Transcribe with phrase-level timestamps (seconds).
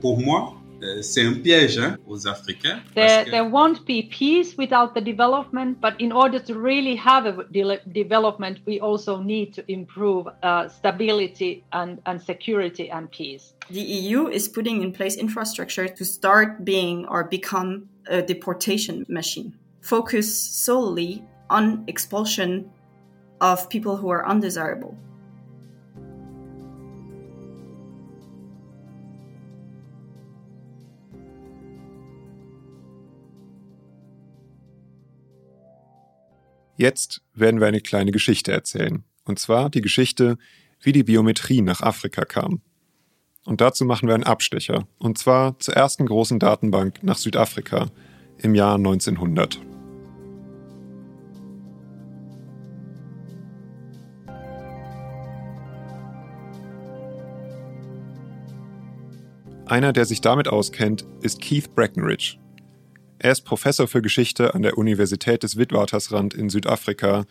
[0.00, 0.54] Pour moi,
[1.00, 2.80] c'est un piège hein, aux Africains.
[2.94, 7.44] There, there won't be peace without the development, but in order to really have a
[7.50, 13.54] de development, we also need to improve uh, stability and, and security and peace.
[13.70, 19.54] The EU is putting in place infrastructure to start being or become a deportation machine,
[19.80, 22.70] focus solely on expulsion
[23.40, 24.96] of people who are undesirable.
[36.82, 39.04] Jetzt werden wir eine kleine Geschichte erzählen.
[39.22, 40.36] Und zwar die Geschichte,
[40.80, 42.60] wie die Biometrie nach Afrika kam.
[43.44, 44.88] Und dazu machen wir einen Abstecher.
[44.98, 47.86] Und zwar zur ersten großen Datenbank nach Südafrika
[48.38, 49.60] im Jahr 1900.
[59.66, 62.41] Einer, der sich damit auskennt, ist Keith Breckenridge.
[63.22, 67.24] Er ist Professor für Geschichte an der Universität des Witwatersrand in Südafrika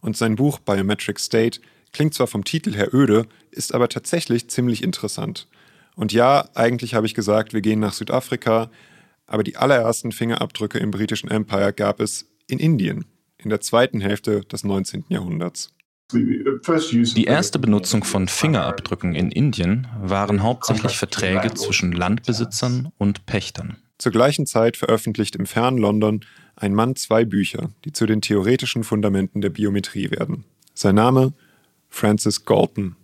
[0.00, 1.60] und sein Buch Biometric State
[1.92, 5.46] klingt zwar vom Titel her öde, ist aber tatsächlich ziemlich interessant.
[5.94, 8.68] Und ja, eigentlich habe ich gesagt, wir gehen nach Südafrika,
[9.28, 13.04] aber die allerersten Fingerabdrücke im britischen Empire gab es in Indien
[13.36, 15.04] in der zweiten Hälfte des 19.
[15.08, 15.72] Jahrhunderts.
[16.12, 23.76] Die erste Benutzung von Fingerabdrücken in Indien waren hauptsächlich Verträge zwischen Landbesitzern und Pächtern.
[23.98, 26.20] Zur gleichen Zeit veröffentlicht im fernen London
[26.54, 30.44] ein Mann zwei Bücher, die zu den theoretischen Fundamenten der Biometrie werden.
[30.74, 31.32] Sein Name
[31.88, 32.96] Francis Galton.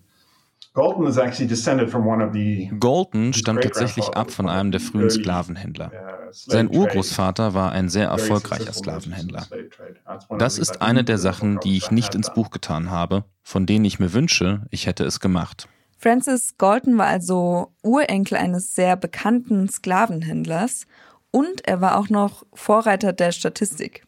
[2.81, 5.93] Galton stammt tatsächlich ab von einem der frühen Sklavenhändler.
[6.33, 9.47] Sein Urgroßvater war ein sehr erfolgreicher Sklavenhändler.
[10.37, 14.01] Das ist eine der Sachen, die ich nicht ins Buch getan habe, von denen ich
[14.01, 15.69] mir wünsche, ich hätte es gemacht.
[16.05, 20.87] Francis Galton war also Urenkel eines sehr bekannten Sklavenhändlers
[21.31, 24.05] und er war auch noch Vorreiter der Statistik.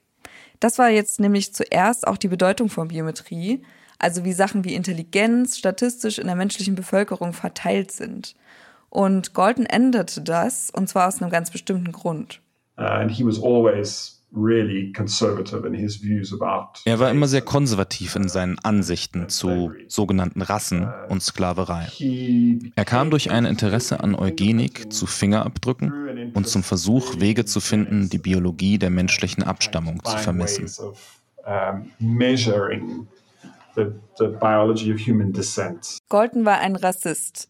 [0.61, 3.63] Das war jetzt nämlich zuerst auch die Bedeutung von Biometrie,
[3.99, 8.35] also wie Sachen wie Intelligenz statistisch in der menschlichen Bevölkerung verteilt sind.
[8.91, 12.43] Und Galton änderte das, und zwar aus einem ganz bestimmten Grund.
[12.77, 14.16] Uh, and he was always
[16.85, 21.87] er war immer sehr konservativ in seinen Ansichten zu sogenannten Rassen und Sklaverei.
[22.75, 28.09] Er kam durch ein Interesse an Eugenik zu Fingerabdrücken und zum Versuch, Wege zu finden,
[28.11, 30.69] die Biologie der menschlichen Abstammung zu vermessen.
[36.09, 37.49] Galton war ein Rassist.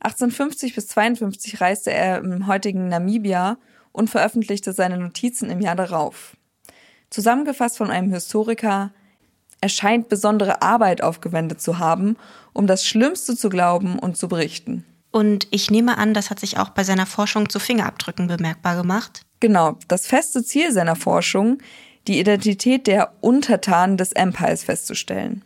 [0.00, 3.56] 1850 bis 52 reiste er im heutigen Namibia
[3.92, 6.36] und veröffentlichte seine Notizen im Jahr darauf.
[7.10, 8.92] Zusammengefasst von einem Historiker,
[9.60, 12.16] er scheint besondere Arbeit aufgewendet zu haben,
[12.52, 14.84] um das Schlimmste zu glauben und zu berichten.
[15.12, 19.22] Und ich nehme an, das hat sich auch bei seiner Forschung zu Fingerabdrücken bemerkbar gemacht.
[19.40, 21.58] Genau, das feste Ziel seiner Forschung,
[22.08, 25.44] die Identität der Untertanen des Empires festzustellen.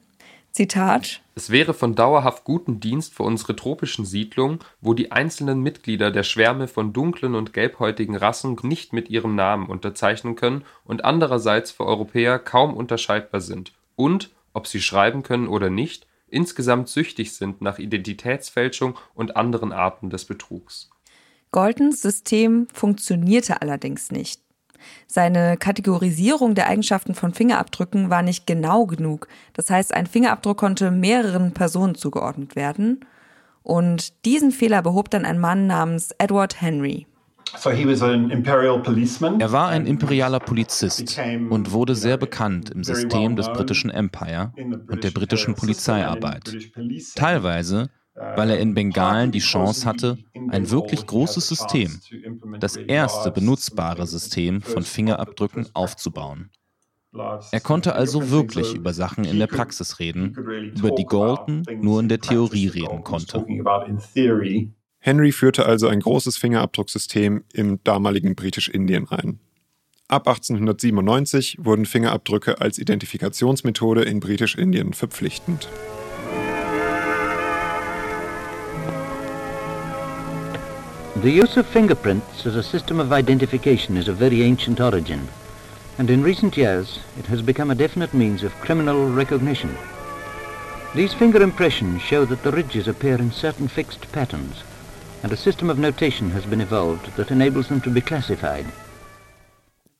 [0.57, 6.11] Zitat Es wäre von dauerhaft gutem Dienst für unsere tropischen Siedlungen, wo die einzelnen Mitglieder
[6.11, 11.73] der Schwärme von dunklen und gelbhäutigen Rassen nicht mit ihrem Namen unterzeichnen können und andererseits
[11.73, 17.61] für Europäer kaum unterscheidbar sind und, ob sie schreiben können oder nicht, insgesamt süchtig sind
[17.61, 20.89] nach Identitätsfälschung und anderen Arten des Betrugs.
[21.53, 24.41] Goldens System funktionierte allerdings nicht.
[25.07, 29.29] Seine Kategorisierung der Eigenschaften von Fingerabdrücken war nicht genau genug.
[29.53, 33.01] Das heißt, ein Fingerabdruck konnte mehreren Personen zugeordnet werden.
[33.63, 37.07] Und diesen Fehler behob dann ein Mann namens Edward Henry.
[39.39, 44.53] Er war ein imperialer Polizist und wurde sehr bekannt im System des britischen Empire
[44.89, 46.57] und der britischen Polizeiarbeit.
[47.15, 50.19] Teilweise weil er in Bengalen die Chance hatte,
[50.49, 52.01] ein wirklich großes System,
[52.61, 56.51] das erste benutzbare System von Fingerabdrücken aufzubauen.
[57.51, 60.35] Er konnte also wirklich über Sachen in der Praxis reden,
[60.77, 63.45] über die Galton nur in der Theorie reden konnte.
[64.99, 69.39] Henry führte also ein großes Fingerabdrucksystem im damaligen Britisch-Indien ein.
[70.09, 75.69] Ab 1897 wurden Fingerabdrücke als Identifikationsmethode in Britisch-Indien verpflichtend.
[81.23, 85.27] The use of fingerprints as a system of identification is of very ancient origin,
[85.97, 89.75] and in recent years it has become a definite means of criminal recognition.
[90.95, 94.63] These finger impressions show that the ridges appear in certain fixed patterns,
[95.23, 98.67] and a system of notation has been evolved that enables them to be classified.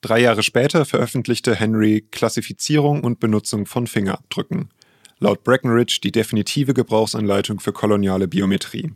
[0.01, 4.69] Drei Jahre später veröffentlichte Henry Klassifizierung und Benutzung von Fingerabdrücken.
[5.19, 8.91] Laut Breckenridge die definitive Gebrauchsanleitung für koloniale Biometrie.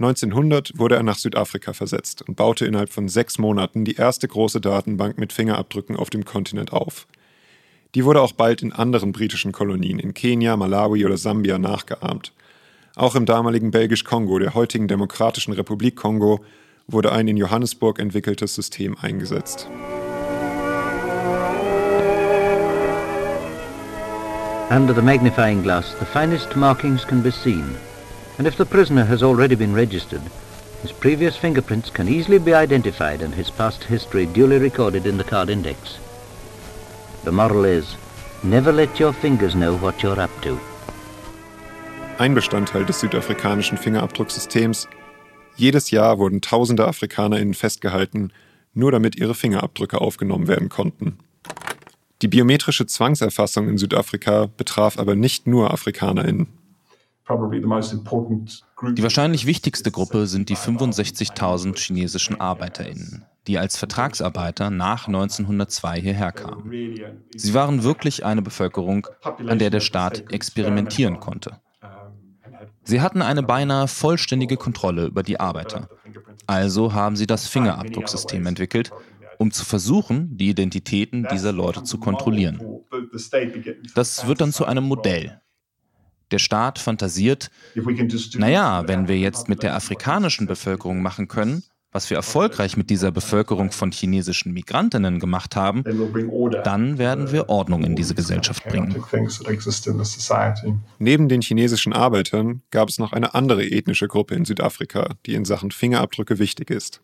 [0.00, 4.58] 1900 wurde er nach Südafrika versetzt und baute innerhalb von sechs Monaten die erste große
[4.58, 7.06] Datenbank mit Fingerabdrücken auf dem Kontinent auf.
[7.94, 12.32] Die wurde auch bald in anderen britischen Kolonien in Kenia, Malawi oder Sambia nachgeahmt.
[12.96, 16.42] Auch im damaligen Belgisch-Kongo, der heutigen Demokratischen Republik Kongo,
[16.86, 19.68] wurde ein in Johannesburg entwickeltes System eingesetzt.
[24.70, 27.76] Under the magnifying glass, the finest markings can be seen.
[28.40, 30.22] And if the prisoner has already been registered,
[30.80, 35.24] his previous fingerprints can easily be identified and his past history duly recorded in the
[35.24, 35.98] card index.
[37.24, 37.96] The moral is,
[38.42, 40.58] never let your fingers know what you're up to.
[42.18, 44.88] Ein Bestandteil des südafrikanischen Fingerabdrucksystems.
[45.56, 48.32] Jedes Jahr wurden tausende AfrikanerInnen festgehalten,
[48.72, 51.18] nur damit ihre Fingerabdrücke aufgenommen werden konnten.
[52.22, 56.59] Die biometrische Zwangserfassung in Südafrika betraf aber nicht nur AfrikanerInnen.
[57.30, 66.32] Die wahrscheinlich wichtigste Gruppe sind die 65.000 chinesischen ArbeiterInnen, die als Vertragsarbeiter nach 1902 hierher
[66.32, 66.70] kamen.
[67.34, 69.06] Sie waren wirklich eine Bevölkerung,
[69.46, 71.60] an der der Staat experimentieren konnte.
[72.82, 75.88] Sie hatten eine beinahe vollständige Kontrolle über die Arbeiter.
[76.46, 78.90] Also haben sie das Fingerabdrucksystem entwickelt,
[79.38, 82.60] um zu versuchen, die Identitäten dieser Leute zu kontrollieren.
[83.94, 85.40] Das wird dann zu einem Modell.
[86.30, 87.50] Der Staat fantasiert,
[88.34, 93.10] naja, wenn wir jetzt mit der afrikanischen Bevölkerung machen können, was wir erfolgreich mit dieser
[93.10, 95.82] Bevölkerung von chinesischen Migrantinnen gemacht haben,
[96.62, 98.94] dann werden wir Ordnung in diese Gesellschaft bringen.
[100.98, 105.44] Neben den chinesischen Arbeitern gab es noch eine andere ethnische Gruppe in Südafrika, die in
[105.44, 107.00] Sachen Fingerabdrücke wichtig ist.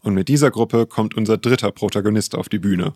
[0.00, 2.92] Und mit dieser Gruppe kommt unser dritter Protagonist auf die Bühne.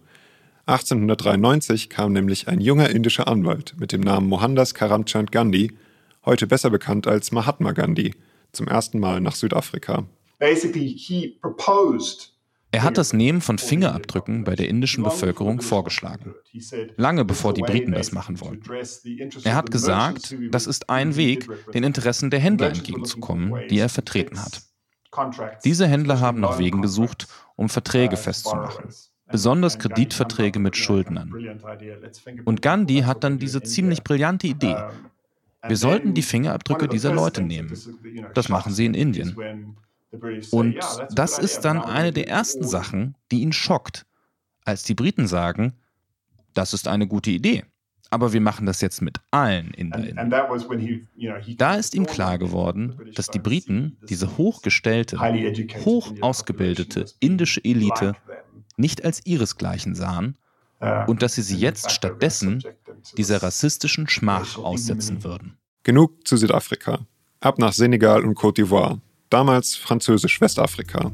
[0.68, 5.72] 1893 kam nämlich ein junger indischer Anwalt mit dem Namen Mohandas Karamchand Gandhi,
[6.26, 8.14] heute besser bekannt als Mahatma Gandhi,
[8.52, 10.04] zum ersten Mal nach Südafrika.
[12.70, 16.34] Er hat das Nehmen von Fingerabdrücken bei der indischen Bevölkerung vorgeschlagen,
[16.98, 18.70] lange bevor die Briten das machen wollten.
[19.44, 24.38] Er hat gesagt, das ist ein Weg, den Interessen der Händler entgegenzukommen, die er vertreten
[24.38, 24.60] hat.
[25.64, 27.26] Diese Händler haben nach Wegen gesucht,
[27.56, 28.90] um Verträge festzumachen,
[29.30, 31.32] besonders Kreditverträge mit Schuldnern.
[32.44, 34.76] Und Gandhi hat dann diese ziemlich brillante Idee.
[35.66, 37.72] Wir sollten die Fingerabdrücke dieser Leute nehmen.
[38.34, 39.76] Das machen sie in Indien.
[40.50, 40.78] Und
[41.10, 44.06] das ist dann eine der ersten Sachen, die ihn schockt,
[44.64, 45.74] als die Briten sagen,
[46.54, 47.64] das ist eine gute Idee
[48.10, 50.30] aber wir machen das jetzt mit allen InderInnen.
[51.56, 55.18] Da ist ihm klar geworden, dass die Briten diese hochgestellte,
[55.84, 58.14] hoch ausgebildete indische Elite
[58.78, 60.38] nicht als ihresgleichen sahen
[61.06, 62.62] und dass sie sie jetzt stattdessen
[63.16, 65.58] dieser rassistischen Schmach aussetzen würden.
[65.82, 67.00] Genug zu Südafrika.
[67.40, 68.98] Ab nach Senegal und Côte d'Ivoire,
[69.30, 71.12] damals französisch Westafrika.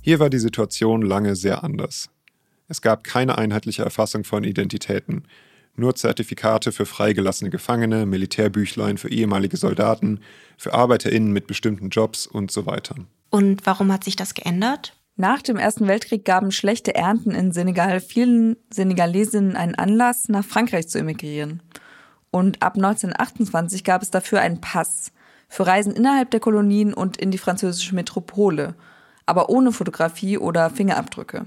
[0.00, 2.10] Hier war die Situation lange sehr anders.
[2.68, 5.24] Es gab keine einheitliche Erfassung von Identitäten,
[5.76, 10.20] nur Zertifikate für freigelassene Gefangene, Militärbüchlein für ehemalige Soldaten,
[10.56, 12.94] für Arbeiterinnen mit bestimmten Jobs und so weiter.
[13.30, 14.96] Und warum hat sich das geändert?
[15.16, 20.88] Nach dem Ersten Weltkrieg gaben schlechte Ernten in Senegal vielen Senegalesinnen einen Anlass, nach Frankreich
[20.88, 21.62] zu emigrieren.
[22.30, 25.12] Und ab 1928 gab es dafür einen Pass
[25.48, 28.74] für Reisen innerhalb der Kolonien und in die französische Metropole–
[29.26, 31.46] aber ohne Fotografie oder Fingerabdrücke.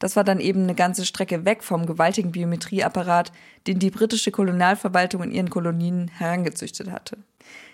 [0.00, 3.30] Das war dann eben eine ganze Strecke weg vom gewaltigen Biometrieapparat,
[3.66, 7.18] den die britische Kolonialverwaltung in ihren Kolonien herangezüchtet hatte.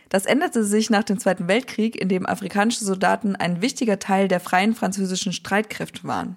[0.09, 4.41] Das änderte sich nach dem Zweiten Weltkrieg, in dem afrikanische Soldaten ein wichtiger Teil der
[4.41, 6.37] freien französischen Streitkräfte waren.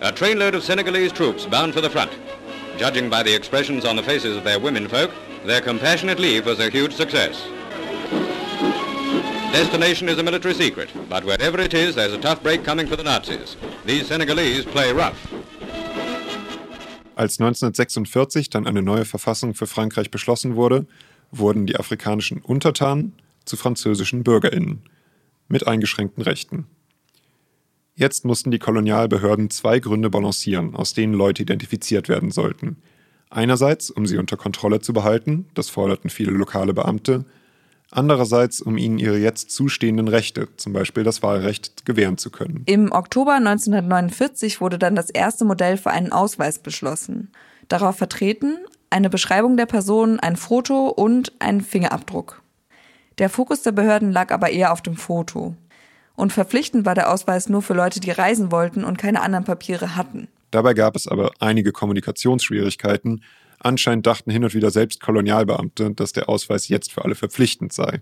[0.00, 2.10] A trainload of Senegalese troops bound for the front.
[2.78, 5.10] Judging by the expressions on the faces of their womenfolk,
[5.46, 7.46] their compassionate leave was a huge success.
[9.52, 12.96] Destination is a military secret, but wherever it is, there's a tough break coming for
[12.96, 13.58] the Nazis.
[13.84, 15.28] These Senegalese play rough.
[17.16, 20.86] Als 1946 dann eine neue Verfassung für Frankreich beschlossen wurde,
[21.30, 23.12] wurden die afrikanischen Untertanen
[23.44, 24.84] zu französischen Bürgerinnen
[25.48, 26.66] mit eingeschränkten Rechten.
[27.94, 32.78] Jetzt mussten die Kolonialbehörden zwei Gründe balancieren, aus denen Leute identifiziert werden sollten.
[33.28, 37.26] Einerseits, um sie unter Kontrolle zu behalten, das forderten viele lokale Beamte,
[37.92, 42.62] andererseits, um ihnen ihre jetzt zustehenden Rechte, zum Beispiel das Wahlrecht, gewähren zu können.
[42.66, 47.30] Im Oktober 1949 wurde dann das erste Modell für einen Ausweis beschlossen.
[47.68, 48.58] Darauf vertreten
[48.90, 52.42] eine Beschreibung der Person, ein Foto und ein Fingerabdruck.
[53.18, 55.56] Der Fokus der Behörden lag aber eher auf dem Foto.
[56.14, 59.96] Und verpflichtend war der Ausweis nur für Leute, die reisen wollten und keine anderen Papiere
[59.96, 60.28] hatten.
[60.50, 63.22] Dabei gab es aber einige Kommunikationsschwierigkeiten.
[63.64, 68.00] Anscheinend dachten hin und wieder selbst Kolonialbeamte, dass der Ausweis jetzt für alle verpflichtend sei.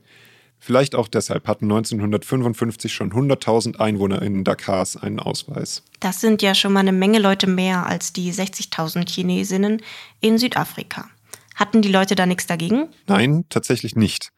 [0.59, 5.83] Vielleicht auch deshalb hatten 1955 schon 100.000 EinwohnerInnen Dakars einen Ausweis.
[6.01, 9.83] Das sind ja schon mal eine Menge Leute mehr als die 60.000 Chinesinnen
[10.21, 11.09] in Südafrika.
[11.57, 12.89] Hatten die Leute da nichts dagegen?
[13.07, 14.33] Nein, tatsächlich nicht.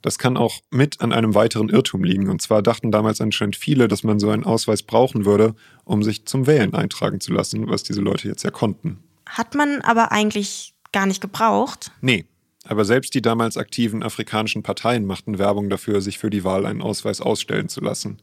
[0.00, 2.30] Das kann auch mit an einem weiteren Irrtum liegen.
[2.30, 6.24] Und zwar dachten damals anscheinend viele, dass man so einen Ausweis brauchen würde, um sich
[6.24, 9.04] zum Wählen eintragen zu lassen, was diese Leute jetzt ja konnten.
[9.32, 11.90] Hat man aber eigentlich gar nicht gebraucht?
[12.02, 12.26] Nee.
[12.64, 16.80] Aber selbst die damals aktiven afrikanischen Parteien machten Werbung dafür, sich für die Wahl einen
[16.80, 18.18] Ausweis ausstellen zu lassen.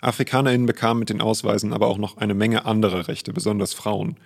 [0.00, 4.16] AfrikanerInnen bekamen mit den Ausweisen aber auch noch eine Menge anderer Rechte, besonders Frauen.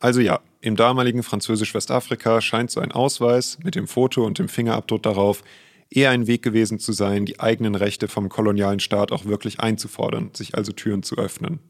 [0.00, 5.04] Also ja, im damaligen Französisch-Westafrika scheint so ein Ausweis mit dem Foto und dem Fingerabdruck
[5.04, 5.44] darauf
[5.88, 10.30] eher ein Weg gewesen zu sein, die eigenen Rechte vom kolonialen Staat auch wirklich einzufordern,
[10.34, 11.60] sich also Türen zu öffnen.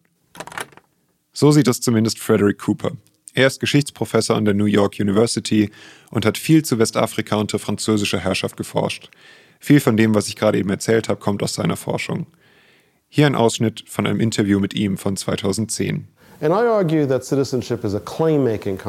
[1.32, 2.92] So sieht es zumindest Frederick Cooper.
[3.34, 5.70] Er ist Geschichtsprofessor an der New York University
[6.10, 9.10] und hat viel zu Westafrika unter französischer Herrschaft geforscht.
[9.58, 12.28] Viel von dem, was ich gerade eben erzählt habe, kommt aus seiner Forschung.
[13.08, 16.08] Hier ein Ausschnitt von einem Interview mit ihm von 2010.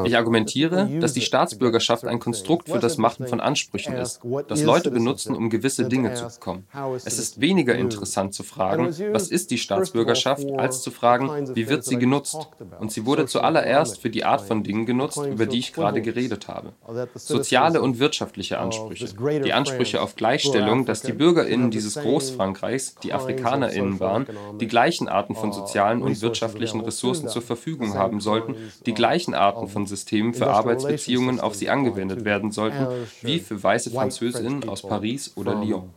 [0.06, 4.92] Ich argumentiere, dass die Staatsbürgerschaft ein Konstrukt für das Machen von Ansprüchen ist, das Leute
[4.92, 6.66] benutzen, um gewisse Dinge zu bekommen.
[7.06, 11.84] Es ist weniger interessant zu fragen, was ist die Staatsbürgerschaft, als zu fragen, wie wird
[11.84, 12.50] sie genutzt.
[12.80, 16.48] Und sie wurde zuallererst für die Art von Dingen genutzt, über die ich gerade geredet
[16.48, 16.74] habe.
[17.16, 19.08] Soziale und wirtschaftliche Ansprüche.
[19.44, 24.26] Die Ansprüche auf Gleichstellung, dass die Bürgerinnen dieses Großfrankreichs, die Afrikanerinnen waren,
[24.60, 29.68] die gleichen Arten von sozialen und wirtschaftlichen Ressourcen zur Verfügung haben sollten, die gleichen Arten
[29.68, 32.88] von Systemen für Arbeitsbeziehungen auf sie angewendet werden sollten,
[33.22, 35.90] wie für weiße Französinnen aus Paris oder Lyon.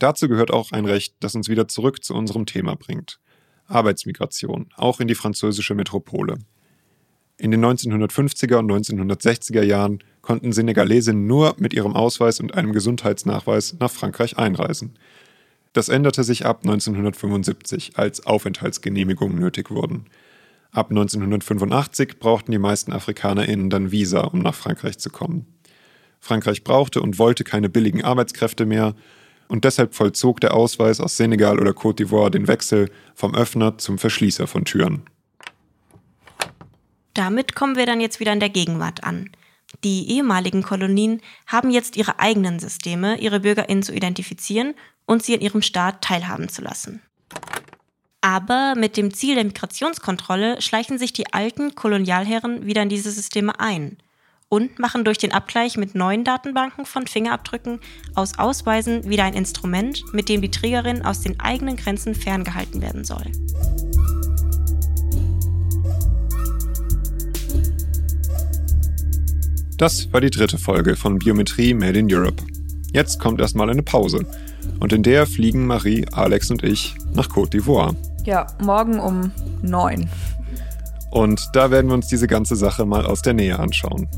[0.00, 3.20] Dazu gehört auch ein Recht, das uns wieder zurück zu unserem Thema bringt.
[3.68, 6.38] Arbeitsmigration, auch in die französische Metropole.
[7.38, 13.76] In den 1950er und 1960er Jahren konnten Senegalesinnen nur mit ihrem Ausweis und einem Gesundheitsnachweis
[13.78, 14.98] nach Frankreich einreisen.
[15.72, 20.06] Das änderte sich ab 1975, als Aufenthaltsgenehmigungen nötig wurden.
[20.70, 25.46] Ab 1985 brauchten die meisten AfrikanerInnen dann Visa, um nach Frankreich zu kommen.
[26.20, 28.94] Frankreich brauchte und wollte keine billigen Arbeitskräfte mehr
[29.48, 33.98] und deshalb vollzog der Ausweis aus Senegal oder Côte d'Ivoire den Wechsel vom Öffner zum
[33.98, 35.02] Verschließer von Türen.
[37.12, 39.30] Damit kommen wir dann jetzt wieder in der Gegenwart an.
[39.84, 44.74] Die ehemaligen Kolonien haben jetzt ihre eigenen Systeme, ihre BürgerInnen zu identifizieren
[45.06, 47.02] und sie in ihrem Staat teilhaben zu lassen.
[48.20, 53.58] Aber mit dem Ziel der Migrationskontrolle schleichen sich die alten Kolonialherren wieder in diese Systeme
[53.58, 53.98] ein
[54.48, 57.80] und machen durch den Abgleich mit neuen Datenbanken von Fingerabdrücken
[58.14, 63.04] aus Ausweisen wieder ein Instrument, mit dem die Trägerin aus den eigenen Grenzen ferngehalten werden
[63.04, 63.24] soll.
[69.78, 72.44] Das war die dritte Folge von Biometrie Made in Europe.
[72.92, 74.24] Jetzt kommt erstmal eine Pause.
[74.80, 77.94] Und in der fliegen Marie, Alex und ich nach Côte d'Ivoire.
[78.24, 80.08] Ja, morgen um neun.
[81.10, 84.08] Und da werden wir uns diese ganze Sache mal aus der Nähe anschauen.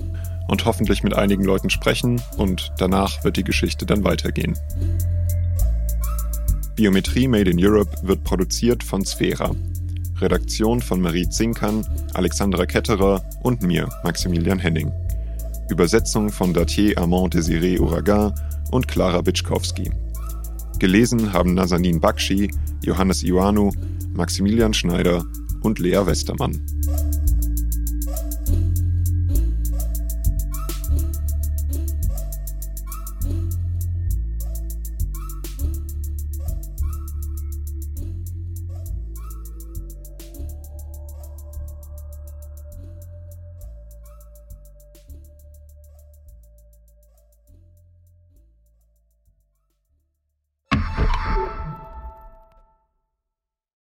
[0.47, 4.57] Und hoffentlich mit einigen Leuten sprechen und danach wird die Geschichte dann weitergehen.
[6.77, 9.53] Biometrie Made in Europe wird produziert von Sphera.
[10.21, 14.93] Redaktion von Marie Zinkern, Alexandra Ketterer und mir, Maximilian Henning.
[15.71, 18.35] Übersetzung von Datier Armand Désiré Ouragan
[18.71, 19.91] und Clara Bitschkowski.
[20.79, 22.51] Gelesen haben Nazanin Bakshi,
[22.83, 23.71] Johannes Ioanu,
[24.15, 25.25] Maximilian Schneider
[25.63, 26.61] und Lea Westermann.